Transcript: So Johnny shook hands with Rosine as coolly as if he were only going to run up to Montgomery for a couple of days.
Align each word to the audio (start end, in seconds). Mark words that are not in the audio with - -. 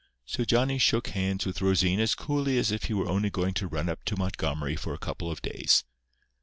So 0.25 0.43
Johnny 0.45 0.79
shook 0.79 1.09
hands 1.09 1.45
with 1.45 1.61
Rosine 1.61 1.99
as 1.99 2.15
coolly 2.15 2.57
as 2.57 2.71
if 2.71 2.85
he 2.85 2.93
were 2.95 3.07
only 3.07 3.29
going 3.29 3.53
to 3.53 3.67
run 3.67 3.87
up 3.87 4.03
to 4.05 4.17
Montgomery 4.17 4.75
for 4.75 4.95
a 4.95 4.97
couple 4.97 5.29
of 5.29 5.43
days. 5.43 5.83